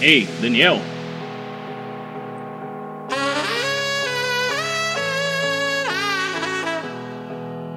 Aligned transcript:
Ei, 0.00 0.26
Daniel? 0.40 0.80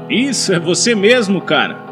Isso, 0.09 0.53
é 0.53 0.59
você 0.59 0.95
mesmo, 0.95 1.41
cara. 1.41 1.83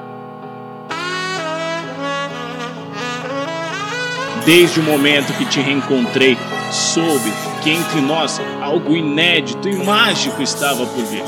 Desde 4.46 4.79
o 4.79 4.83
momento 4.83 5.33
que 5.33 5.46
te 5.46 5.59
reencontrei, 5.59 6.37
soube 6.72 7.32
que 7.62 7.69
entre 7.69 8.00
nós 8.00 8.40
algo 8.62 8.95
inédito 8.95 9.68
e 9.68 9.76
mágico 9.76 10.41
estava 10.41 10.86
por 10.86 11.04
vir. 11.05 11.23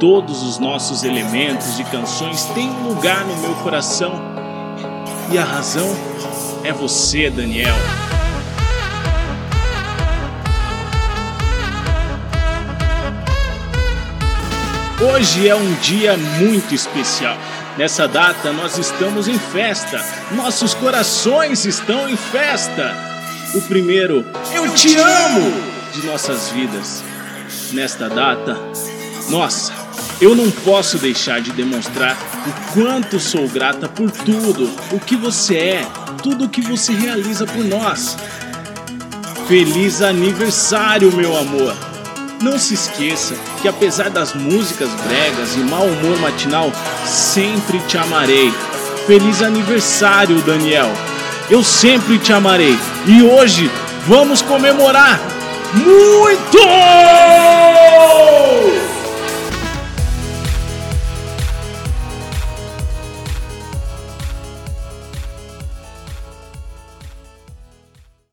Todos 0.00 0.42
os 0.42 0.58
nossos 0.58 1.04
elementos 1.04 1.78
e 1.78 1.84
canções 1.84 2.44
têm 2.54 2.68
um 2.68 2.88
lugar 2.88 3.26
no 3.26 3.36
meu 3.36 3.54
coração. 3.56 4.14
E 5.30 5.38
a 5.38 5.44
razão 5.44 5.88
é 6.64 6.72
você, 6.72 7.28
Daniel. 7.28 7.76
Hoje 15.02 15.48
é 15.48 15.56
um 15.56 15.74
dia 15.80 16.16
muito 16.16 16.72
especial. 16.72 17.36
Nessa 17.76 18.06
data 18.06 18.52
nós 18.52 18.78
estamos 18.78 19.26
em 19.26 19.36
festa, 19.36 20.00
nossos 20.30 20.74
corações 20.74 21.64
estão 21.64 22.08
em 22.08 22.16
festa. 22.16 22.94
O 23.52 23.60
primeiro, 23.62 24.24
eu 24.54 24.72
te 24.72 24.96
amo, 24.96 25.52
de 25.92 26.06
nossas 26.06 26.50
vidas. 26.50 27.02
Nesta 27.72 28.08
data, 28.08 28.56
nossa, 29.28 29.72
eu 30.20 30.36
não 30.36 30.48
posso 30.52 30.98
deixar 30.98 31.40
de 31.40 31.50
demonstrar 31.50 32.16
o 32.46 32.72
quanto 32.72 33.18
sou 33.18 33.48
grata 33.48 33.88
por 33.88 34.08
tudo, 34.08 34.70
o 34.92 35.00
que 35.00 35.16
você 35.16 35.56
é, 35.56 35.86
tudo 36.22 36.44
o 36.44 36.48
que 36.48 36.60
você 36.60 36.92
realiza 36.92 37.44
por 37.44 37.64
nós. 37.64 38.16
Feliz 39.48 40.00
aniversário, 40.00 41.10
meu 41.12 41.36
amor! 41.36 41.91
Não 42.42 42.58
se 42.58 42.74
esqueça 42.74 43.36
que 43.60 43.68
apesar 43.68 44.10
das 44.10 44.34
músicas 44.34 44.90
bregas 45.06 45.54
e 45.54 45.60
mau 45.60 45.86
humor 45.86 46.18
matinal, 46.18 46.72
sempre 47.06 47.78
te 47.86 47.96
amarei. 47.96 48.52
Feliz 49.06 49.40
aniversário, 49.42 50.42
Daniel. 50.42 50.90
Eu 51.48 51.62
sempre 51.62 52.18
te 52.18 52.32
amarei. 52.32 52.76
E 53.06 53.22
hoje 53.22 53.70
vamos 54.08 54.42
comemorar 54.42 55.20
muito! 55.72 56.81